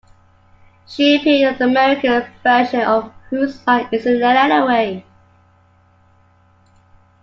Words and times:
She 0.87 1.15
appeared 1.17 1.47
on 1.47 1.59
the 1.59 1.65
American 1.79 2.25
version 2.41 2.81
of 2.81 3.11
Whose 3.29 3.61
Line 3.67 3.87
Is 3.91 4.07
It 4.07 4.19
Anyway? 4.23 5.05